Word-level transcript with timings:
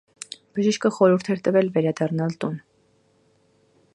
Բժիշկը 0.59 0.89
խորհուրդ 0.95 1.29
էր 1.33 1.43
տվել 1.49 1.69
վերադառնալ 1.77 2.35
տուն: 2.45 2.59